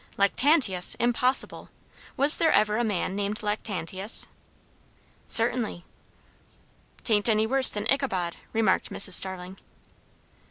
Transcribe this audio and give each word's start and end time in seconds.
"Lactantius! 0.17 0.95
Impossible. 0.95 1.69
Was 2.17 2.37
there 2.37 2.51
ever 2.51 2.77
a 2.77 2.83
man 2.83 3.15
named 3.15 3.43
Lactantius?" 3.43 4.25
"Certainly." 5.27 5.85
"'Tain't 7.03 7.29
any 7.29 7.45
worse 7.45 7.69
than 7.69 7.85
Ichabod," 7.87 8.35
remarked 8.51 8.89
Mrs. 8.89 9.13
Starling. 9.13 9.59